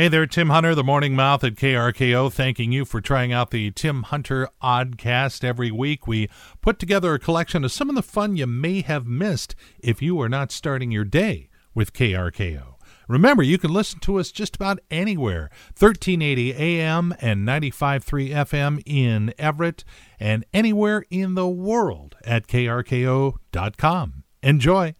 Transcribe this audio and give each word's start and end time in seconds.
Hey 0.00 0.08
there, 0.08 0.26
Tim 0.26 0.48
Hunter, 0.48 0.74
the 0.74 0.82
morning 0.82 1.14
mouth 1.14 1.44
at 1.44 1.56
KRKO, 1.56 2.32
thanking 2.32 2.72
you 2.72 2.86
for 2.86 3.02
trying 3.02 3.34
out 3.34 3.50
the 3.50 3.70
Tim 3.70 4.04
Hunter 4.04 4.48
Oddcast 4.62 5.44
every 5.44 5.70
week. 5.70 6.06
We 6.06 6.30
put 6.62 6.78
together 6.78 7.12
a 7.12 7.18
collection 7.18 7.64
of 7.66 7.72
some 7.72 7.90
of 7.90 7.96
the 7.96 8.02
fun 8.02 8.34
you 8.34 8.46
may 8.46 8.80
have 8.80 9.06
missed 9.06 9.54
if 9.78 10.00
you 10.00 10.18
are 10.22 10.28
not 10.30 10.52
starting 10.52 10.90
your 10.90 11.04
day 11.04 11.50
with 11.74 11.92
KRKO. 11.92 12.76
Remember, 13.08 13.42
you 13.42 13.58
can 13.58 13.74
listen 13.74 14.00
to 14.00 14.18
us 14.18 14.32
just 14.32 14.56
about 14.56 14.78
anywhere 14.90 15.50
1380 15.78 16.54
AM 16.54 17.14
and 17.20 17.46
95.3 17.46 18.30
FM 18.30 18.82
in 18.86 19.34
Everett 19.36 19.84
and 20.18 20.46
anywhere 20.54 21.04
in 21.10 21.34
the 21.34 21.46
world 21.46 22.16
at 22.24 22.46
krko.com. 22.46 24.24
Enjoy. 24.42 24.94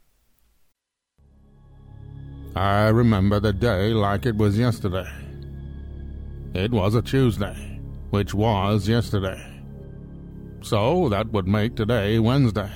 I 2.56 2.88
remember 2.88 3.38
the 3.38 3.52
day 3.52 3.90
like 3.90 4.26
it 4.26 4.36
was 4.36 4.58
yesterday. 4.58 5.08
It 6.54 6.72
was 6.72 6.94
a 6.96 7.02
Tuesday, 7.02 7.80
which 8.10 8.34
was 8.34 8.88
yesterday. 8.88 9.40
So 10.62 11.08
that 11.08 11.30
would 11.32 11.46
make 11.46 11.76
today 11.76 12.18
Wednesday. 12.18 12.70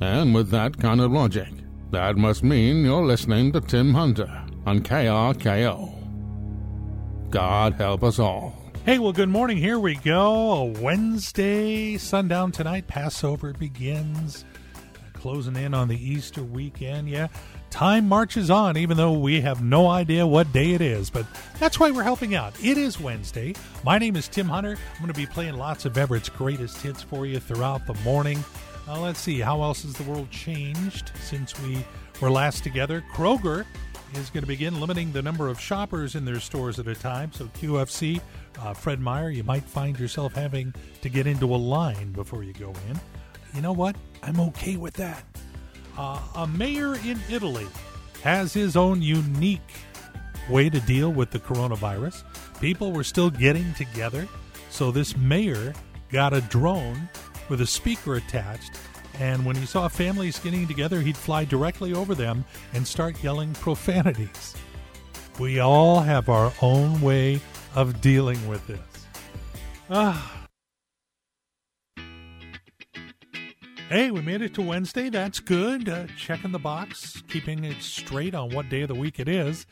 And 0.00 0.34
with 0.34 0.50
that 0.50 0.78
kind 0.78 1.00
of 1.00 1.12
logic, 1.12 1.48
that 1.90 2.16
must 2.16 2.42
mean 2.42 2.84
you're 2.84 3.04
listening 3.04 3.52
to 3.52 3.60
Tim 3.60 3.92
Hunter 3.94 4.30
on 4.66 4.80
KRKO. 4.80 5.92
God 7.30 7.74
help 7.74 8.02
us 8.02 8.18
all. 8.18 8.54
Hey, 8.84 8.98
well, 8.98 9.12
good 9.12 9.28
morning. 9.28 9.56
Here 9.58 9.78
we 9.78 9.96
go. 9.96 10.32
A 10.52 10.64
Wednesday, 10.64 11.96
sundown 11.98 12.52
tonight. 12.52 12.86
Passover 12.86 13.52
begins. 13.52 14.44
Closing 15.12 15.56
in 15.56 15.72
on 15.74 15.88
the 15.88 15.96
Easter 15.96 16.42
weekend. 16.42 17.08
Yeah, 17.08 17.28
time 17.74 18.08
marches 18.08 18.50
on, 18.50 18.76
even 18.76 18.96
though 18.96 19.14
we 19.14 19.40
have 19.40 19.60
no 19.60 19.88
idea 19.88 20.24
what 20.24 20.52
day 20.52 20.74
it 20.74 20.80
is. 20.80 21.10
But 21.10 21.26
that's 21.58 21.80
why 21.80 21.90
we're 21.90 22.04
helping 22.04 22.36
out. 22.36 22.54
It 22.62 22.78
is 22.78 23.00
Wednesday. 23.00 23.52
My 23.82 23.98
name 23.98 24.14
is 24.14 24.28
Tim 24.28 24.48
Hunter. 24.48 24.78
I'm 24.92 25.00
going 25.00 25.12
to 25.12 25.18
be 25.18 25.26
playing 25.26 25.56
lots 25.56 25.84
of 25.84 25.98
Everett's 25.98 26.28
greatest 26.28 26.80
hits 26.80 27.02
for 27.02 27.26
you 27.26 27.40
throughout 27.40 27.84
the 27.84 27.94
morning. 28.04 28.38
Uh, 28.86 29.00
let's 29.00 29.18
see, 29.18 29.40
how 29.40 29.60
else 29.60 29.82
has 29.82 29.94
the 29.94 30.04
world 30.04 30.30
changed 30.30 31.10
since 31.20 31.60
we 31.62 31.84
were 32.20 32.30
last 32.30 32.62
together? 32.62 33.02
Kroger 33.12 33.66
is 34.14 34.30
going 34.30 34.44
to 34.44 34.48
begin 34.48 34.78
limiting 34.78 35.10
the 35.10 35.22
number 35.22 35.48
of 35.48 35.60
shoppers 35.60 36.14
in 36.14 36.24
their 36.24 36.38
stores 36.38 36.78
at 36.78 36.86
a 36.86 36.94
time. 36.94 37.32
So, 37.32 37.46
QFC, 37.46 38.20
uh, 38.60 38.72
Fred 38.74 39.00
Meyer, 39.00 39.30
you 39.30 39.42
might 39.42 39.64
find 39.64 39.98
yourself 39.98 40.32
having 40.32 40.72
to 41.02 41.08
get 41.08 41.26
into 41.26 41.52
a 41.52 41.56
line 41.56 42.12
before 42.12 42.44
you 42.44 42.52
go 42.52 42.72
in. 42.88 43.00
You 43.52 43.62
know 43.62 43.72
what? 43.72 43.96
I'm 44.22 44.38
okay 44.38 44.76
with 44.76 44.94
that. 44.94 45.24
Uh, 45.96 46.20
a 46.36 46.46
mayor 46.46 46.96
in 47.04 47.20
Italy 47.30 47.66
has 48.22 48.52
his 48.52 48.76
own 48.76 49.02
unique 49.02 49.60
way 50.48 50.68
to 50.68 50.80
deal 50.80 51.12
with 51.12 51.30
the 51.30 51.38
coronavirus. 51.38 52.22
People 52.60 52.92
were 52.92 53.04
still 53.04 53.30
getting 53.30 53.72
together, 53.74 54.28
so 54.70 54.90
this 54.90 55.16
mayor 55.16 55.72
got 56.10 56.32
a 56.32 56.40
drone 56.42 57.08
with 57.48 57.60
a 57.60 57.66
speaker 57.66 58.16
attached 58.16 58.78
and 59.20 59.44
when 59.44 59.56
he 59.56 59.66
saw 59.66 59.88
families 59.88 60.38
getting 60.38 60.66
together, 60.66 61.00
he'd 61.00 61.16
fly 61.16 61.44
directly 61.44 61.92
over 61.92 62.14
them 62.14 62.44
and 62.72 62.86
start 62.86 63.22
yelling 63.22 63.52
profanities. 63.54 64.54
We 65.38 65.60
all 65.60 66.00
have 66.00 66.28
our 66.28 66.52
own 66.62 67.00
way 67.00 67.40
of 67.74 68.00
dealing 68.00 68.46
with 68.48 68.66
this. 68.66 68.80
Ah. 69.90 70.43
Hey, 73.90 74.10
we 74.10 74.22
made 74.22 74.40
it 74.40 74.54
to 74.54 74.62
Wednesday. 74.62 75.10
That's 75.10 75.40
good. 75.40 75.90
Uh, 75.90 76.06
checking 76.16 76.52
the 76.52 76.58
box, 76.58 77.22
keeping 77.28 77.64
it 77.64 77.82
straight 77.82 78.34
on 78.34 78.48
what 78.54 78.70
day 78.70 78.80
of 78.80 78.88
the 78.88 78.94
week 78.94 79.20
it 79.20 79.28
is. 79.28 79.66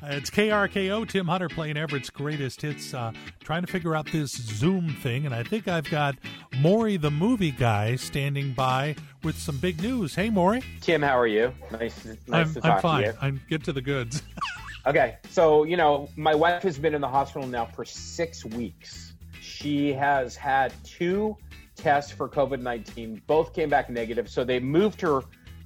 Uh, 0.00 0.06
it's 0.10 0.30
KRKO, 0.30 1.08
Tim 1.08 1.26
Hunter 1.26 1.48
playing 1.48 1.76
Everett's 1.76 2.08
greatest 2.08 2.62
hits, 2.62 2.94
uh, 2.94 3.10
trying 3.40 3.62
to 3.62 3.66
figure 3.66 3.96
out 3.96 4.06
this 4.12 4.30
Zoom 4.30 4.90
thing. 4.90 5.26
And 5.26 5.34
I 5.34 5.42
think 5.42 5.66
I've 5.66 5.90
got 5.90 6.14
Maury, 6.60 6.96
the 6.96 7.10
movie 7.10 7.50
guy, 7.50 7.96
standing 7.96 8.52
by 8.52 8.94
with 9.24 9.36
some 9.36 9.58
big 9.58 9.82
news. 9.82 10.14
Hey, 10.14 10.30
Maury. 10.30 10.62
Tim, 10.80 11.02
how 11.02 11.18
are 11.18 11.26
you? 11.26 11.52
Nice, 11.72 12.04
nice 12.04 12.18
I'm, 12.30 12.54
to 12.54 12.60
talk 12.60 12.76
I'm 12.76 12.80
fine. 12.80 13.02
to 13.02 13.08
you. 13.08 13.14
I'm 13.20 13.40
get 13.50 13.64
to 13.64 13.72
the 13.72 13.82
goods. 13.82 14.22
okay, 14.86 15.16
so, 15.30 15.64
you 15.64 15.76
know, 15.76 16.08
my 16.14 16.36
wife 16.36 16.62
has 16.62 16.78
been 16.78 16.94
in 16.94 17.00
the 17.00 17.08
hospital 17.08 17.48
now 17.48 17.64
for 17.64 17.84
six 17.84 18.44
weeks. 18.44 19.12
She 19.40 19.92
has 19.92 20.36
had 20.36 20.72
two 20.84 21.36
tests 21.76 22.10
for 22.10 22.28
COVID 22.28 22.60
19, 22.60 23.22
both 23.26 23.52
came 23.52 23.68
back 23.68 23.88
negative. 23.90 24.28
So 24.28 24.42
they 24.42 24.58
moved 24.58 25.00
her 25.02 25.22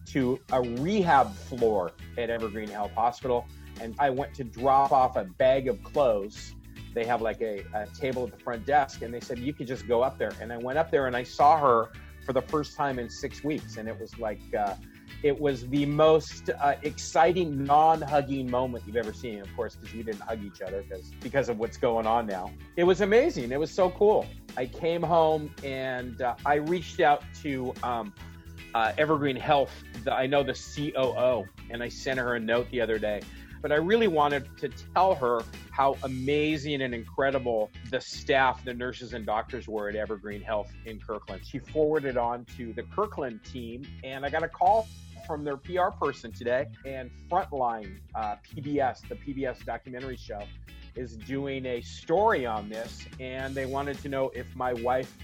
to 0.07 0.41
a 0.53 0.61
rehab 0.61 1.35
floor 1.35 1.93
at 2.19 2.31
Evergreen 2.31 2.69
Health 2.69 2.93
Hospital 2.93 3.47
and 3.81 3.95
I 3.99 4.11
went 4.11 4.35
to 4.35 4.45
drop 4.45 4.93
off 4.93 5.17
a 5.17 5.25
bag 5.25 5.69
of 5.69 5.83
clothes. 5.83 6.55
They 6.95 7.05
have 7.07 7.23
like 7.23 7.41
a, 7.41 7.65
a, 7.75 7.87
table 7.87 8.25
at 8.25 8.33
the 8.33 8.39
front 8.39 8.67
desk, 8.67 9.03
and 9.03 9.13
they 9.13 9.21
said 9.21 9.39
you 9.39 9.53
could 9.53 9.67
just 9.67 9.89
go 9.89 10.03
up 10.03 10.19
there. 10.19 10.33
And 10.41 10.53
I 10.53 10.59
went 10.59 10.79
up 10.79 10.91
there 10.91 11.07
and 11.07 11.17
I 11.17 11.23
saw 11.23 11.59
her 11.59 11.91
for 12.25 12.33
the 12.33 12.43
first 12.43 12.77
time 12.77 12.99
in 12.99 13.09
six 13.09 13.43
weeks, 13.43 13.77
and 13.77 13.89
it 13.89 13.99
was 13.99 14.19
like 14.19 14.41
uh, 14.57 14.75
it 15.23 15.39
was 15.39 15.69
the 15.69 15.87
most 15.87 16.51
uh, 16.51 16.75
exciting 16.83 17.65
non-hugging 17.65 18.51
moment 18.51 18.85
you've 18.87 18.97
ever 18.97 19.13
seen. 19.13 19.41
Of 19.41 19.55
course, 19.55 19.77
because 19.77 19.95
we 19.95 20.03
didn't 20.03 20.23
hug 20.23 20.43
each 20.45 20.63
other 20.63 20.83
because 20.83 21.13
because 21.21 21.49
of 21.49 21.59
what's 21.59 21.77
going 21.77 22.07
on 22.07 22.27
now. 22.27 22.51
It 22.77 22.85
was 22.85 23.01
amazing. 23.01 23.53
It 23.53 23.61
was 23.61 23.71
so 23.71 23.91
cool. 23.91 24.27
I 24.57 24.67
came 24.67 25.03
home 25.03 25.55
and 25.65 26.21
uh, 26.23 26.35
I 26.45 26.55
reached 26.55 27.01
out 27.01 27.23
to. 27.43 27.73
Um, 27.83 28.13
uh, 28.73 28.93
Evergreen 28.99 29.35
Health, 29.35 29.73
the, 30.05 30.15
I 30.15 30.29
know 30.29 30.45
the 30.45 30.53
COO, 30.53 31.45
and 31.71 31.83
I 31.83 31.89
sent 31.89 32.21
her 32.21 32.37
a 32.37 32.41
note 32.41 32.71
the 32.71 32.81
other 32.81 33.01
day 33.01 33.21
but 33.63 33.73
I 33.73 33.77
really 33.77 34.09
wanted 34.09 34.49
to 34.59 34.69
tell 34.95 35.15
her 35.15 35.43
how 35.71 35.97
amazing 36.03 36.83
and 36.83 36.95
incredible 36.95 37.71
the 37.91 38.01
staff, 38.01 38.65
the 38.65 38.75
nurses 38.75 39.13
and 39.13 39.27
doctors 39.27 39.69
were 39.69 39.89
at 39.89 39.97
Evergreen 39.97 40.43
Health 40.43 40.73
in 40.87 40.99
Kirkland. 41.01 41.43
She 41.45 41.59
forwarded 41.59 42.17
on 42.17 42.45
to 42.57 42.73
the 42.73 42.83
Kirkland 42.83 43.45
team, 43.45 43.87
and 44.05 44.25
I 44.25 44.31
got 44.31 44.43
a 44.43 44.49
call 44.49 44.89
from 45.27 45.45
their 45.45 45.57
PR 45.57 45.91
person 45.91 46.33
today. 46.33 46.67
And 46.85 47.11
Frontline 47.31 47.99
uh, 48.15 48.37
PBS, 48.55 49.09
the 49.09 49.15
PBS 49.15 49.65
documentary 49.65 50.17
show, 50.17 50.43
is 50.97 51.17
doing 51.17 51.67
a 51.67 51.81
story 51.83 52.47
on 52.47 52.69
this, 52.69 53.05
and 53.21 53.55
they 53.55 53.67
wanted 53.67 54.01
to 54.03 54.09
know 54.09 54.31
if 54.35 54.55
my 54.57 54.73
wife 54.75 55.17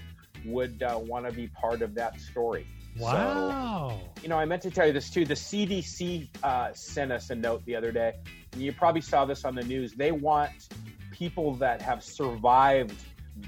would 0.45 0.81
uh, 0.81 0.99
want 1.01 1.25
to 1.25 1.31
be 1.31 1.47
part 1.47 1.81
of 1.81 1.93
that 1.95 2.19
story. 2.19 2.65
Wow. 2.99 3.99
So, 4.15 4.21
you 4.23 4.29
know, 4.29 4.37
I 4.37 4.45
meant 4.45 4.61
to 4.63 4.71
tell 4.71 4.87
you 4.87 4.93
this 4.93 5.09
too. 5.09 5.25
The 5.25 5.33
CDC 5.33 6.27
uh, 6.43 6.73
sent 6.73 7.11
us 7.11 7.29
a 7.29 7.35
note 7.35 7.63
the 7.65 7.75
other 7.75 7.91
day. 7.91 8.13
And 8.53 8.61
you 8.61 8.73
probably 8.73 9.01
saw 9.01 9.25
this 9.25 9.45
on 9.45 9.55
the 9.55 9.63
news. 9.63 9.93
They 9.93 10.11
want 10.11 10.69
people 11.11 11.53
that 11.55 11.81
have 11.81 12.03
survived 12.03 12.99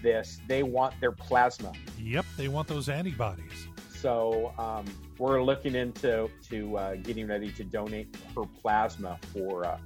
this, 0.04 0.40
they 0.48 0.64
want 0.64 1.00
their 1.00 1.12
plasma. 1.12 1.74
Yep, 1.98 2.26
they 2.38 2.48
want 2.48 2.68
those 2.68 2.90
antibodies. 2.90 3.68
So 4.00 4.54
um, 4.58 4.86
we're 5.18 5.44
looking 5.44 5.76
into 5.76 6.30
to 6.50 6.78
uh, 6.78 6.96
getting 6.96 7.28
ready 7.28 7.52
to 7.52 7.64
donate 7.64 8.16
her 8.36 8.44
plasma 8.62 9.20
for 9.34 9.66
uh, 9.66 9.78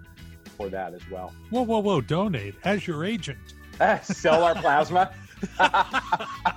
for 0.58 0.70
that 0.70 0.94
as 0.94 1.02
well. 1.10 1.34
Whoa, 1.50 1.64
whoa, 1.64 1.80
whoa! 1.80 2.02
Donate 2.02 2.56
as 2.64 2.86
your 2.86 3.06
agent. 3.06 3.40
Sell 4.04 4.44
our 4.44 4.56
plasma. 4.56 5.14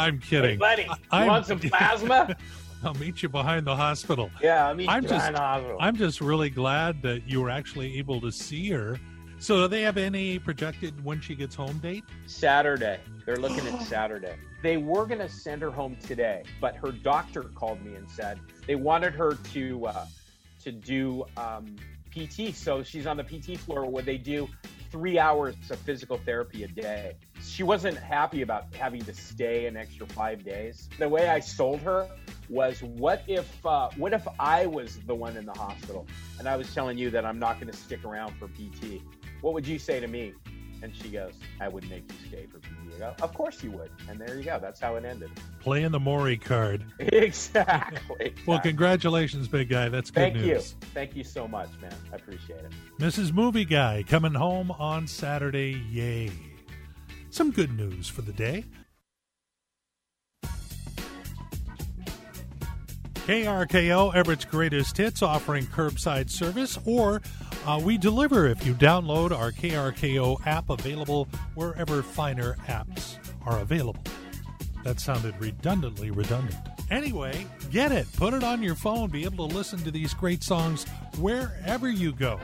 I'm 0.00 0.18
kidding. 0.18 0.52
Hey, 0.52 0.56
buddy, 0.56 0.82
you 0.84 0.94
I'm, 1.10 1.26
want 1.26 1.46
some 1.46 1.58
plasma? 1.58 2.34
I'll 2.84 2.94
meet 2.94 3.22
you 3.22 3.28
behind 3.28 3.66
the 3.66 3.76
hospital. 3.76 4.30
Yeah, 4.42 4.68
I'll 4.68 4.74
meet 4.74 4.88
I'm 4.88 5.02
you 5.02 5.10
just, 5.10 5.18
behind 5.18 5.36
the 5.36 5.40
hospital. 5.40 5.76
I'm 5.78 5.96
just 5.96 6.22
really 6.22 6.48
glad 6.48 7.02
that 7.02 7.28
you 7.28 7.42
were 7.42 7.50
actually 7.50 7.98
able 7.98 8.18
to 8.22 8.32
see 8.32 8.70
her. 8.70 8.98
So, 9.38 9.56
do 9.62 9.68
they 9.68 9.82
have 9.82 9.98
any 9.98 10.38
projected 10.38 11.04
when 11.04 11.20
she 11.20 11.34
gets 11.34 11.54
home 11.54 11.78
date? 11.78 12.04
Saturday. 12.26 12.98
They're 13.26 13.36
looking 13.36 13.66
at 13.66 13.82
Saturday. 13.86 14.36
They 14.62 14.78
were 14.78 15.04
going 15.04 15.20
to 15.20 15.28
send 15.28 15.60
her 15.60 15.70
home 15.70 15.96
today, 15.96 16.44
but 16.60 16.76
her 16.76 16.92
doctor 16.92 17.42
called 17.42 17.84
me 17.84 17.94
and 17.94 18.10
said 18.10 18.40
they 18.66 18.76
wanted 18.76 19.12
her 19.14 19.34
to 19.52 19.86
uh, 19.86 20.06
to 20.62 20.72
do 20.72 21.24
um, 21.36 21.76
PT. 22.10 22.54
So 22.54 22.82
she's 22.82 23.06
on 23.06 23.18
the 23.18 23.24
PT 23.24 23.58
floor 23.58 23.84
where 23.84 24.02
they 24.02 24.16
do 24.16 24.48
three 24.90 25.18
hours 25.18 25.54
of 25.70 25.78
physical 25.80 26.18
therapy 26.18 26.64
a 26.64 26.68
day. 26.68 27.16
She 27.50 27.64
wasn't 27.64 27.98
happy 27.98 28.42
about 28.42 28.72
having 28.76 29.04
to 29.04 29.12
stay 29.12 29.66
an 29.66 29.76
extra 29.76 30.06
five 30.06 30.44
days. 30.44 30.88
The 31.00 31.08
way 31.08 31.28
I 31.28 31.40
sold 31.40 31.80
her 31.80 32.08
was, 32.48 32.80
what 32.80 33.24
if, 33.26 33.66
uh, 33.66 33.90
what 33.96 34.12
if 34.12 34.26
I 34.38 34.66
was 34.66 35.00
the 35.06 35.16
one 35.16 35.36
in 35.36 35.46
the 35.46 35.52
hospital 35.52 36.06
and 36.38 36.48
I 36.48 36.56
was 36.56 36.72
telling 36.72 36.96
you 36.96 37.10
that 37.10 37.26
I'm 37.26 37.40
not 37.40 37.60
going 37.60 37.70
to 37.72 37.76
stick 37.76 38.04
around 38.04 38.34
for 38.36 38.46
PT? 38.46 39.02
What 39.40 39.52
would 39.54 39.66
you 39.66 39.80
say 39.80 39.98
to 39.98 40.06
me? 40.06 40.32
And 40.82 40.94
she 40.94 41.08
goes, 41.08 41.34
I 41.60 41.68
would 41.68 41.90
make 41.90 42.10
you 42.10 42.28
stay 42.28 42.46
for 42.46 42.58
PT. 42.60 42.94
I 42.94 42.98
go, 42.98 43.14
of 43.20 43.34
course 43.34 43.64
you 43.64 43.72
would. 43.72 43.90
And 44.08 44.18
there 44.18 44.38
you 44.38 44.44
go. 44.44 44.58
That's 44.60 44.78
how 44.78 44.94
it 44.94 45.04
ended. 45.04 45.30
Playing 45.58 45.90
the 45.90 46.00
Maury 46.00 46.38
card. 46.38 46.84
exactly. 47.00 48.16
exactly. 48.20 48.34
well, 48.46 48.60
congratulations, 48.60 49.48
big 49.48 49.68
guy. 49.68 49.88
That's 49.88 50.10
good 50.10 50.20
Thank 50.20 50.36
news. 50.36 50.44
Thank 50.44 50.54
you. 50.54 50.88
Thank 50.94 51.16
you 51.16 51.24
so 51.24 51.48
much, 51.48 51.68
man. 51.82 51.94
I 52.12 52.16
appreciate 52.16 52.60
it. 52.60 52.72
Mrs. 53.00 53.32
Movie 53.32 53.64
Guy 53.64 54.04
coming 54.06 54.34
home 54.34 54.70
on 54.70 55.08
Saturday. 55.08 55.82
Yay. 55.90 56.30
Some 57.30 57.52
good 57.52 57.76
news 57.76 58.08
for 58.08 58.22
the 58.22 58.32
day. 58.32 58.64
KRKO, 63.14 64.14
Everett's 64.14 64.44
greatest 64.44 64.96
hits, 64.96 65.22
offering 65.22 65.66
curbside 65.66 66.30
service 66.30 66.78
or 66.84 67.22
Uh, 67.66 67.78
we 67.78 67.98
deliver 67.98 68.46
if 68.46 68.64
you 68.64 68.72
download 68.72 69.36
our 69.36 69.52
KRKO 69.52 70.40
app 70.46 70.70
available 70.70 71.28
wherever 71.54 72.02
finer 72.02 72.56
apps 72.68 73.18
are 73.44 73.58
available. 73.60 74.02
That 74.82 74.98
sounded 74.98 75.38
redundantly 75.38 76.10
redundant. 76.10 76.56
Anyway, 76.90 77.46
get 77.70 77.92
it, 77.92 78.10
put 78.14 78.32
it 78.32 78.42
on 78.42 78.62
your 78.62 78.74
phone, 78.74 79.10
be 79.10 79.24
able 79.24 79.46
to 79.46 79.54
listen 79.54 79.78
to 79.80 79.90
these 79.90 80.14
great 80.14 80.42
songs 80.42 80.86
wherever 81.18 81.90
you 81.90 82.12
go. 82.12 82.40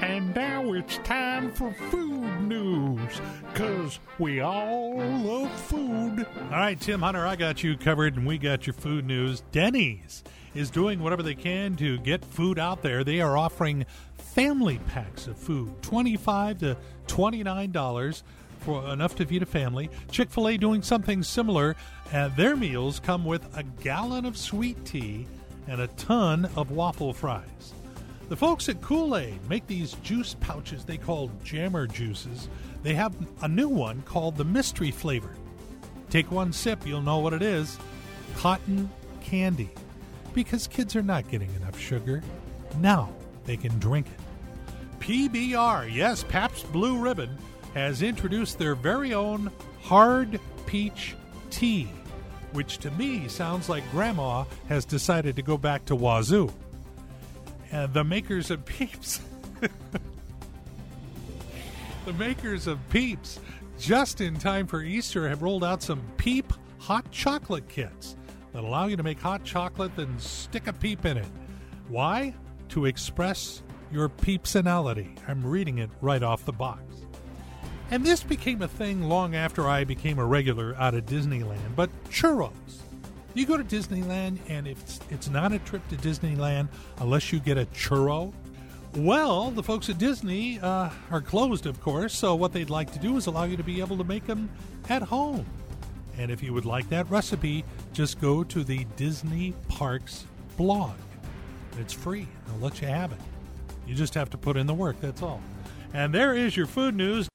And 0.00 0.34
now 0.34 0.72
it's 0.74 0.98
time 0.98 1.50
for 1.50 1.72
food 1.72 2.42
news, 2.42 3.20
because 3.52 3.98
we 4.18 4.40
all 4.40 4.96
love 4.96 5.50
food. 5.62 6.24
All 6.44 6.50
right, 6.50 6.80
Tim 6.80 7.00
Hunter, 7.00 7.26
I 7.26 7.34
got 7.34 7.64
you 7.64 7.76
covered, 7.76 8.16
and 8.16 8.24
we 8.24 8.38
got 8.38 8.66
your 8.66 8.74
food 8.74 9.04
news. 9.04 9.42
Denny's 9.50 10.22
is 10.54 10.70
doing 10.70 11.00
whatever 11.00 11.22
they 11.22 11.34
can 11.34 11.74
to 11.76 11.98
get 11.98 12.24
food 12.24 12.58
out 12.58 12.82
there. 12.82 13.02
They 13.02 13.20
are 13.20 13.36
offering 13.36 13.86
family 14.14 14.78
packs 14.86 15.26
of 15.26 15.36
food, 15.36 15.82
25 15.82 16.58
to 16.58 16.76
$29 17.08 18.22
for 18.60 18.88
enough 18.92 19.16
to 19.16 19.26
feed 19.26 19.42
a 19.42 19.46
family. 19.46 19.90
Chick 20.10 20.30
fil 20.30 20.48
A 20.48 20.56
doing 20.56 20.82
something 20.82 21.22
similar. 21.22 21.74
Uh, 22.12 22.28
their 22.28 22.56
meals 22.56 23.00
come 23.00 23.24
with 23.24 23.56
a 23.56 23.62
gallon 23.62 24.24
of 24.24 24.36
sweet 24.36 24.84
tea 24.84 25.26
and 25.66 25.80
a 25.80 25.86
ton 25.88 26.48
of 26.56 26.70
waffle 26.70 27.12
fries. 27.12 27.74
The 28.28 28.36
folks 28.36 28.68
at 28.68 28.82
Kool 28.82 29.16
Aid 29.16 29.40
make 29.48 29.66
these 29.66 29.94
juice 30.02 30.36
pouches 30.38 30.84
they 30.84 30.98
call 30.98 31.30
jammer 31.42 31.86
juices. 31.86 32.48
They 32.82 32.92
have 32.94 33.16
a 33.40 33.48
new 33.48 33.68
one 33.68 34.02
called 34.02 34.36
the 34.36 34.44
mystery 34.44 34.90
flavor. 34.90 35.34
Take 36.10 36.30
one 36.30 36.52
sip, 36.52 36.86
you'll 36.86 37.00
know 37.00 37.18
what 37.18 37.32
it 37.32 37.42
is 37.42 37.78
cotton 38.36 38.90
candy. 39.22 39.70
Because 40.34 40.66
kids 40.66 40.94
are 40.94 41.02
not 41.02 41.28
getting 41.30 41.52
enough 41.54 41.78
sugar. 41.78 42.22
Now 42.80 43.12
they 43.46 43.56
can 43.56 43.78
drink 43.78 44.06
it. 44.06 45.00
PBR, 45.00 45.92
yes, 45.92 46.22
Pabst 46.24 46.70
Blue 46.70 46.98
Ribbon, 46.98 47.36
has 47.74 48.02
introduced 48.02 48.58
their 48.58 48.74
very 48.74 49.14
own 49.14 49.50
hard 49.82 50.38
peach 50.66 51.16
tea, 51.50 51.88
which 52.52 52.78
to 52.78 52.90
me 52.92 53.26
sounds 53.26 53.68
like 53.68 53.90
Grandma 53.90 54.44
has 54.68 54.84
decided 54.84 55.34
to 55.36 55.42
go 55.42 55.56
back 55.56 55.84
to 55.86 55.96
Wazzu. 55.96 56.52
And 57.70 57.92
the 57.92 58.04
makers 58.04 58.50
of 58.50 58.64
Peeps. 58.64 59.20
the 62.06 62.12
makers 62.14 62.66
of 62.66 62.78
Peeps, 62.88 63.40
just 63.78 64.20
in 64.20 64.36
time 64.36 64.66
for 64.66 64.82
Easter, 64.82 65.28
have 65.28 65.42
rolled 65.42 65.64
out 65.64 65.82
some 65.82 66.02
Peep 66.16 66.52
hot 66.78 67.10
chocolate 67.10 67.68
kits 67.68 68.16
that 68.52 68.64
allow 68.64 68.86
you 68.86 68.96
to 68.96 69.02
make 69.02 69.20
hot 69.20 69.44
chocolate 69.44 69.96
and 69.98 70.20
stick 70.20 70.66
a 70.66 70.72
peep 70.72 71.04
in 71.04 71.16
it. 71.18 71.28
Why? 71.88 72.34
To 72.70 72.86
express 72.86 73.62
your 73.92 74.08
peepsonality. 74.08 75.16
I'm 75.26 75.44
reading 75.44 75.78
it 75.78 75.90
right 76.00 76.22
off 76.22 76.44
the 76.44 76.52
box. 76.52 76.82
And 77.90 78.04
this 78.04 78.22
became 78.22 78.62
a 78.62 78.68
thing 78.68 79.02
long 79.02 79.34
after 79.34 79.68
I 79.68 79.84
became 79.84 80.18
a 80.18 80.24
regular 80.24 80.74
out 80.76 80.94
of 80.94 81.06
Disneyland. 81.06 81.74
But 81.74 81.90
churros. 82.10 82.52
You 83.38 83.46
go 83.46 83.56
to 83.56 83.62
Disneyland, 83.62 84.38
and 84.48 84.66
it's 84.66 84.98
it's 85.10 85.30
not 85.30 85.52
a 85.52 85.60
trip 85.60 85.86
to 85.90 85.96
Disneyland 85.96 86.66
unless 86.98 87.32
you 87.32 87.38
get 87.38 87.56
a 87.56 87.66
churro. 87.66 88.32
Well, 88.96 89.52
the 89.52 89.62
folks 89.62 89.88
at 89.88 89.96
Disney 89.96 90.58
uh, 90.58 90.90
are 91.12 91.20
closed, 91.20 91.66
of 91.66 91.80
course. 91.80 92.16
So 92.16 92.34
what 92.34 92.52
they'd 92.52 92.68
like 92.68 92.92
to 92.94 92.98
do 92.98 93.16
is 93.16 93.26
allow 93.26 93.44
you 93.44 93.56
to 93.56 93.62
be 93.62 93.78
able 93.78 93.96
to 93.96 94.02
make 94.02 94.26
them 94.26 94.50
at 94.88 95.02
home. 95.02 95.46
And 96.16 96.32
if 96.32 96.42
you 96.42 96.52
would 96.52 96.64
like 96.64 96.88
that 96.88 97.08
recipe, 97.10 97.64
just 97.92 98.20
go 98.20 98.42
to 98.42 98.64
the 98.64 98.84
Disney 98.96 99.54
Parks 99.68 100.24
blog. 100.56 100.96
It's 101.78 101.92
free. 101.92 102.26
They'll 102.48 102.58
let 102.58 102.80
you 102.80 102.88
have 102.88 103.12
it. 103.12 103.20
You 103.86 103.94
just 103.94 104.14
have 104.14 104.30
to 104.30 104.36
put 104.36 104.56
in 104.56 104.66
the 104.66 104.74
work. 104.74 105.00
That's 105.00 105.22
all. 105.22 105.40
And 105.94 106.12
there 106.12 106.34
is 106.34 106.56
your 106.56 106.66
food 106.66 106.96
news. 106.96 107.28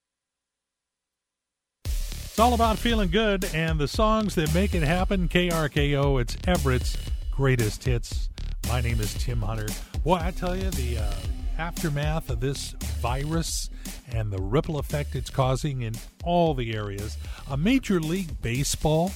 It's 2.33 2.39
all 2.39 2.56
about 2.56 2.80
feeling 2.80 3.12
good 3.12 3.45
and 3.53 3.80
the 3.80 3.88
songs 3.88 4.33
that 4.33 4.51
make 4.56 4.74
it 4.74 4.81
happen. 4.81 5.30
KRKO, 5.30 6.19
it's 6.19 6.35
Everett's 6.47 6.97
greatest 7.30 7.83
hits. 7.83 8.30
My 8.68 8.81
name 8.81 9.00
is 9.00 9.13
Tim 9.13 9.39
Hunter. 9.39 9.68
Boy, 10.03 10.18
I 10.19 10.31
tell 10.31 10.56
you, 10.56 10.71
the 10.71 10.97
uh, 10.97 11.13
aftermath 11.59 12.31
of 12.31 12.39
this 12.39 12.71
virus 13.01 13.69
and 14.12 14.31
the 14.31 14.41
ripple 14.41 14.80
effect 14.80 15.15
it's 15.15 15.30
causing 15.30 15.83
in 15.83 15.94
all 16.24 16.56
the 16.56 16.74
areas. 16.75 17.18
A 17.51 17.56
Major 17.56 18.00
League 18.00 18.41
Baseball 18.41 19.12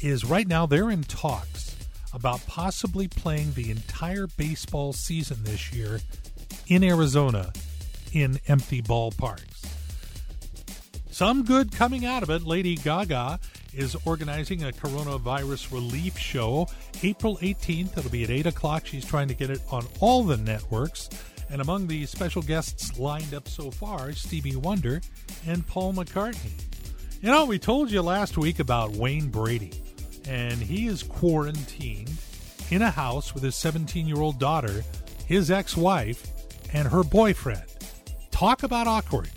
is 0.00 0.24
right 0.24 0.46
now, 0.46 0.66
they're 0.66 0.92
in 0.92 1.02
talks 1.02 1.74
about 2.14 2.46
possibly 2.46 3.08
playing 3.08 3.54
the 3.54 3.72
entire 3.72 4.28
baseball 4.28 4.92
season 4.92 5.38
this 5.42 5.72
year 5.72 5.98
in 6.68 6.84
Arizona 6.84 7.52
in 8.12 8.38
empty 8.46 8.82
ballparks. 8.82 9.55
Some 11.16 11.44
good 11.44 11.72
coming 11.72 12.04
out 12.04 12.22
of 12.22 12.28
it. 12.28 12.42
Lady 12.42 12.76
Gaga 12.76 13.40
is 13.72 13.96
organizing 14.04 14.64
a 14.64 14.70
coronavirus 14.70 15.72
relief 15.72 16.18
show 16.18 16.68
April 17.02 17.38
18th. 17.38 17.96
It'll 17.96 18.10
be 18.10 18.24
at 18.24 18.28
8 18.28 18.48
o'clock. 18.48 18.84
She's 18.84 19.06
trying 19.06 19.28
to 19.28 19.34
get 19.34 19.48
it 19.48 19.62
on 19.70 19.86
all 20.00 20.24
the 20.24 20.36
networks. 20.36 21.08
And 21.48 21.62
among 21.62 21.86
the 21.86 22.04
special 22.04 22.42
guests 22.42 22.98
lined 22.98 23.32
up 23.32 23.48
so 23.48 23.70
far, 23.70 24.12
Stevie 24.12 24.56
Wonder 24.56 25.00
and 25.46 25.66
Paul 25.66 25.94
McCartney. 25.94 26.52
You 27.22 27.30
know, 27.30 27.46
we 27.46 27.58
told 27.58 27.90
you 27.90 28.02
last 28.02 28.36
week 28.36 28.58
about 28.58 28.90
Wayne 28.90 29.30
Brady, 29.30 29.72
and 30.28 30.60
he 30.60 30.86
is 30.86 31.02
quarantined 31.02 32.12
in 32.68 32.82
a 32.82 32.90
house 32.90 33.32
with 33.32 33.42
his 33.42 33.56
17 33.56 34.06
year 34.06 34.20
old 34.20 34.38
daughter, 34.38 34.84
his 35.24 35.50
ex 35.50 35.78
wife, 35.78 36.26
and 36.74 36.86
her 36.86 37.02
boyfriend. 37.02 37.64
Talk 38.30 38.64
about 38.64 38.86
awkward. 38.86 39.30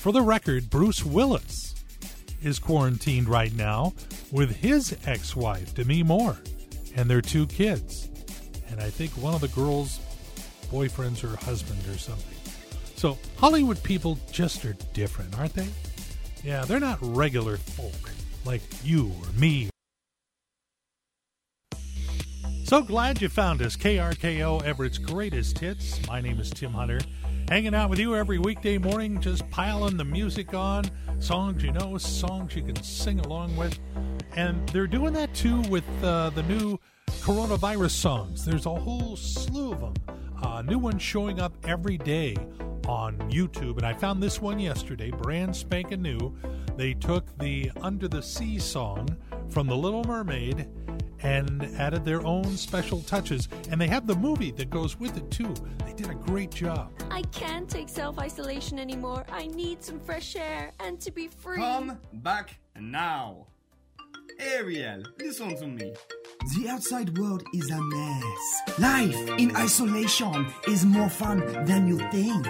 For 0.00 0.12
the 0.12 0.22
record, 0.22 0.70
Bruce 0.70 1.04
Willis 1.04 1.74
is 2.42 2.58
quarantined 2.58 3.28
right 3.28 3.52
now 3.52 3.92
with 4.32 4.56
his 4.56 4.96
ex 5.04 5.36
wife, 5.36 5.74
Demi 5.74 6.02
Moore, 6.02 6.38
and 6.96 7.10
their 7.10 7.20
two 7.20 7.46
kids. 7.46 8.08
And 8.70 8.80
I 8.80 8.88
think 8.88 9.10
one 9.18 9.34
of 9.34 9.42
the 9.42 9.48
girls' 9.48 10.00
boyfriend's 10.70 11.22
or 11.22 11.36
husband 11.36 11.86
or 11.86 11.98
something. 11.98 12.34
So 12.96 13.18
Hollywood 13.36 13.82
people 13.82 14.18
just 14.32 14.64
are 14.64 14.72
different, 14.94 15.38
aren't 15.38 15.52
they? 15.52 15.68
Yeah, 16.42 16.64
they're 16.64 16.80
not 16.80 16.96
regular 17.02 17.58
folk 17.58 18.10
like 18.46 18.62
you 18.82 19.12
or 19.20 19.38
me. 19.38 19.68
So 22.64 22.80
glad 22.80 23.20
you 23.20 23.28
found 23.28 23.60
us. 23.60 23.76
KRKO, 23.76 24.64
Everett's 24.64 24.96
greatest 24.96 25.58
hits. 25.58 26.00
My 26.06 26.22
name 26.22 26.40
is 26.40 26.48
Tim 26.48 26.72
Hunter 26.72 27.00
hanging 27.50 27.74
out 27.74 27.90
with 27.90 27.98
you 27.98 28.14
every 28.14 28.38
weekday 28.38 28.78
morning, 28.78 29.20
just 29.20 29.48
piling 29.50 29.96
the 29.96 30.04
music 30.04 30.54
on, 30.54 30.84
songs 31.18 31.64
you 31.64 31.72
know, 31.72 31.98
songs 31.98 32.54
you 32.54 32.62
can 32.62 32.80
sing 32.80 33.18
along 33.18 33.54
with. 33.56 33.76
And 34.36 34.66
they're 34.68 34.86
doing 34.86 35.12
that 35.14 35.34
too 35.34 35.60
with 35.62 35.84
uh, 36.04 36.30
the 36.30 36.44
new 36.44 36.78
coronavirus 37.08 37.90
songs. 37.90 38.44
There's 38.44 38.66
a 38.66 38.74
whole 38.74 39.16
slew 39.16 39.72
of 39.72 39.80
them. 39.80 39.94
Uh, 40.40 40.62
new 40.62 40.78
ones 40.78 41.02
showing 41.02 41.40
up 41.40 41.52
every 41.66 41.98
day 41.98 42.36
on 42.86 43.16
YouTube. 43.32 43.78
And 43.78 43.84
I 43.84 43.94
found 43.94 44.22
this 44.22 44.40
one 44.40 44.60
yesterday, 44.60 45.10
brand 45.10 45.54
spanking 45.54 46.02
new. 46.02 46.32
They 46.76 46.94
took 46.94 47.36
the 47.38 47.72
Under 47.80 48.06
the 48.06 48.22
Sea 48.22 48.60
song 48.60 49.08
from 49.48 49.66
The 49.66 49.76
Little 49.76 50.04
Mermaid 50.04 50.68
and 51.22 51.64
added 51.78 52.04
their 52.04 52.24
own 52.26 52.56
special 52.56 53.00
touches. 53.02 53.48
And 53.70 53.80
they 53.80 53.88
have 53.88 54.06
the 54.06 54.16
movie 54.16 54.50
that 54.52 54.70
goes 54.70 54.98
with 54.98 55.16
it 55.16 55.30
too. 55.30 55.54
They 55.84 55.92
did 55.92 56.10
a 56.10 56.14
great 56.14 56.50
job. 56.50 56.90
I 57.10 57.22
can't 57.32 57.68
take 57.68 57.88
self 57.88 58.18
isolation 58.18 58.78
anymore. 58.78 59.24
I 59.30 59.46
need 59.48 59.82
some 59.82 60.00
fresh 60.00 60.36
air 60.36 60.72
and 60.80 61.00
to 61.00 61.10
be 61.10 61.28
free. 61.28 61.58
Come 61.58 61.98
back 62.12 62.58
now. 62.78 63.46
Ariel, 64.38 65.02
listen 65.18 65.54
to 65.56 65.66
me. 65.66 65.92
The 66.56 66.70
outside 66.70 67.18
world 67.18 67.42
is 67.52 67.70
a 67.70 67.80
mess. 67.80 68.78
Life 68.78 69.38
in 69.38 69.54
isolation 69.54 70.46
is 70.66 70.86
more 70.86 71.10
fun 71.10 71.40
than 71.66 71.86
you 71.86 71.98
think. 72.10 72.46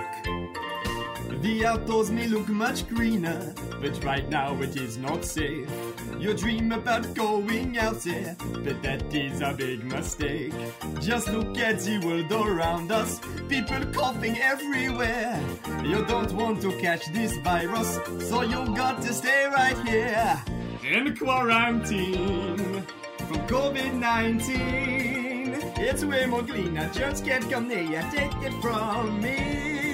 The 1.39 1.65
outdoors 1.65 2.11
may 2.11 2.27
look 2.27 2.49
much 2.49 2.89
greener, 2.89 3.55
but 3.81 4.05
right 4.05 4.29
now 4.29 4.61
it 4.61 4.77
is 4.77 4.99
not 4.99 5.25
safe. 5.25 5.71
You 6.19 6.35
dream 6.35 6.73
about 6.73 7.15
going 7.15 7.79
out 7.79 8.01
there, 8.01 8.37
but 8.65 8.83
that 8.83 9.15
is 9.15 9.41
a 9.41 9.55
big 9.57 9.85
mistake. 9.85 10.53
Just 11.01 11.29
look 11.29 11.57
at 11.57 11.81
the 11.81 11.99
world 12.05 12.33
around 12.33 12.93
us, 12.93 13.21
people 13.49 13.85
coughing 13.93 14.39
everywhere. 14.39 15.41
You 15.83 16.05
don't 16.05 16.33
want 16.33 16.61
to 16.63 16.77
catch 16.79 17.07
this 17.13 17.37
virus, 17.39 18.01
so 18.29 18.43
you 18.43 18.67
got 18.77 19.01
to 19.03 19.15
stay 19.15 19.47
right 19.47 19.79
here 19.87 20.43
in 20.83 21.17
quarantine 21.17 22.83
from 23.19 23.47
COVID 23.47 23.95
19. 23.95 25.55
It's 25.77 26.05
way 26.05 26.27
more 26.27 26.43
cleaner, 26.43 26.91
just 26.93 27.25
can't 27.25 27.49
come 27.51 27.69
near, 27.69 28.03
take 28.13 28.35
it 28.43 28.53
from 28.61 29.23
me. 29.23 29.90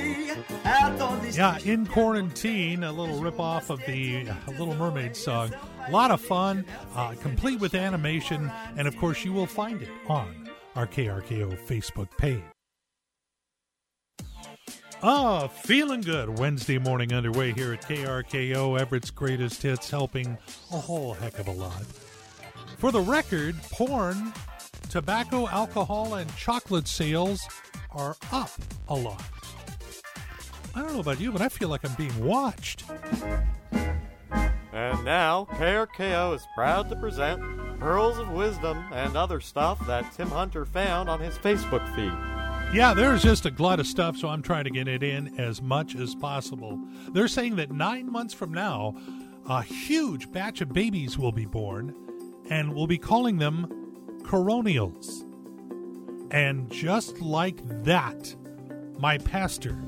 Yeah, 1.36 1.58
in 1.64 1.86
quarantine, 1.86 2.82
a 2.82 2.92
little 2.92 3.20
ripoff 3.20 3.70
of 3.70 3.84
the 3.86 4.24
Little 4.58 4.74
Mermaid 4.74 5.14
song. 5.14 5.52
A 5.86 5.90
lot 5.90 6.10
of 6.10 6.20
fun, 6.20 6.64
uh, 6.94 7.14
complete 7.20 7.60
with 7.60 7.74
animation, 7.74 8.50
and 8.76 8.88
of 8.88 8.96
course, 8.96 9.24
you 9.24 9.32
will 9.32 9.46
find 9.46 9.82
it 9.82 9.90
on 10.08 10.48
our 10.74 10.86
KRKO 10.86 11.56
Facebook 11.66 12.08
page. 12.16 12.42
Ah, 15.02 15.46
feeling 15.46 16.00
good. 16.00 16.38
Wednesday 16.38 16.78
morning 16.78 17.12
underway 17.12 17.52
here 17.52 17.72
at 17.74 17.82
KRKO, 17.82 18.80
Everett's 18.80 19.10
greatest 19.10 19.62
hits, 19.62 19.90
helping 19.90 20.36
a 20.72 20.78
whole 20.78 21.12
heck 21.14 21.38
of 21.38 21.48
a 21.48 21.52
lot. 21.52 21.84
For 22.78 22.90
the 22.90 23.00
record, 23.00 23.54
porn, 23.70 24.32
tobacco, 24.88 25.46
alcohol, 25.48 26.14
and 26.14 26.34
chocolate 26.36 26.88
sales 26.88 27.40
are 27.92 28.16
up 28.32 28.50
a 28.88 28.94
lot. 28.94 29.22
I 30.76 30.82
don't 30.82 30.92
know 30.92 31.00
about 31.00 31.18
you, 31.18 31.32
but 31.32 31.40
I 31.40 31.48
feel 31.48 31.70
like 31.70 31.88
I'm 31.88 31.94
being 31.94 32.22
watched. 32.22 32.84
And 34.72 35.04
now, 35.06 35.48
KRKO 35.52 36.34
is 36.34 36.46
proud 36.54 36.90
to 36.90 36.96
present 36.96 37.40
Pearls 37.80 38.18
of 38.18 38.30
Wisdom 38.30 38.84
and 38.92 39.16
other 39.16 39.40
stuff 39.40 39.84
that 39.86 40.12
Tim 40.12 40.28
Hunter 40.28 40.66
found 40.66 41.08
on 41.08 41.18
his 41.18 41.38
Facebook 41.38 41.82
feed. 41.96 42.12
Yeah, 42.76 42.92
there's 42.92 43.22
just 43.22 43.46
a 43.46 43.50
glut 43.50 43.80
of 43.80 43.86
stuff, 43.86 44.18
so 44.18 44.28
I'm 44.28 44.42
trying 44.42 44.64
to 44.64 44.70
get 44.70 44.86
it 44.86 45.02
in 45.02 45.40
as 45.40 45.62
much 45.62 45.94
as 45.94 46.14
possible. 46.14 46.78
They're 47.08 47.26
saying 47.26 47.56
that 47.56 47.72
nine 47.72 48.12
months 48.12 48.34
from 48.34 48.52
now, 48.52 48.96
a 49.48 49.62
huge 49.62 50.30
batch 50.30 50.60
of 50.60 50.74
babies 50.74 51.16
will 51.16 51.32
be 51.32 51.46
born, 51.46 51.94
and 52.50 52.74
we'll 52.74 52.86
be 52.86 52.98
calling 52.98 53.38
them 53.38 54.20
coronials. 54.24 55.24
And 56.30 56.70
just 56.70 57.22
like 57.22 57.62
that, 57.84 58.34
my 58.98 59.16
pastor 59.16 59.78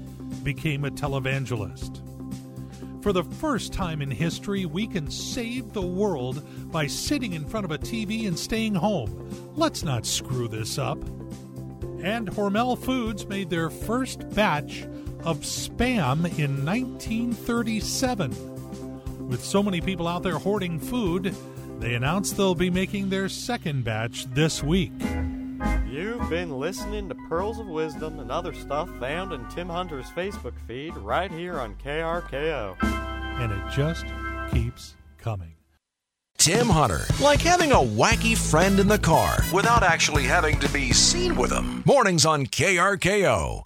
became 0.42 0.84
a 0.84 0.90
televangelist. 0.90 2.02
For 3.02 3.12
the 3.12 3.24
first 3.24 3.72
time 3.72 4.02
in 4.02 4.10
history, 4.10 4.66
we 4.66 4.86
can 4.86 5.10
save 5.10 5.72
the 5.72 5.82
world 5.82 6.44
by 6.70 6.86
sitting 6.86 7.32
in 7.32 7.46
front 7.46 7.64
of 7.64 7.70
a 7.70 7.78
TV 7.78 8.26
and 8.26 8.38
staying 8.38 8.74
home. 8.74 9.30
Let's 9.54 9.82
not 9.82 10.04
screw 10.04 10.48
this 10.48 10.78
up. 10.78 11.02
And 12.02 12.30
Hormel 12.30 12.78
Foods 12.78 13.26
made 13.26 13.50
their 13.50 13.70
first 13.70 14.28
batch 14.30 14.82
of 15.24 15.40
spam 15.40 16.26
in 16.38 16.64
1937. 16.64 19.28
With 19.28 19.44
so 19.44 19.62
many 19.62 19.80
people 19.80 20.08
out 20.08 20.22
there 20.22 20.38
hoarding 20.38 20.78
food, 20.78 21.34
they 21.78 21.94
announced 21.94 22.36
they'll 22.36 22.54
be 22.54 22.70
making 22.70 23.08
their 23.08 23.28
second 23.28 23.84
batch 23.84 24.26
this 24.32 24.62
week. 24.62 24.92
You've 26.28 26.40
been 26.40 26.58
listening 26.58 27.08
to 27.08 27.14
Pearls 27.14 27.58
of 27.58 27.68
Wisdom 27.68 28.20
and 28.20 28.30
other 28.30 28.52
stuff 28.52 28.90
found 28.98 29.32
in 29.32 29.48
Tim 29.48 29.66
Hunter's 29.66 30.10
Facebook 30.10 30.52
feed 30.66 30.94
right 30.98 31.30
here 31.30 31.58
on 31.58 31.74
KRKO. 31.76 32.76
And 32.82 33.50
it 33.50 33.72
just 33.72 34.04
keeps 34.52 34.94
coming. 35.16 35.54
Tim 36.36 36.68
Hunter, 36.68 37.00
like 37.22 37.40
having 37.40 37.72
a 37.72 37.76
wacky 37.76 38.36
friend 38.36 38.78
in 38.78 38.88
the 38.88 38.98
car 38.98 39.38
without 39.54 39.82
actually 39.82 40.24
having 40.24 40.60
to 40.60 40.68
be 40.68 40.92
seen 40.92 41.34
with 41.34 41.50
him. 41.50 41.82
Mornings 41.86 42.26
on 42.26 42.44
KRKO. 42.44 43.64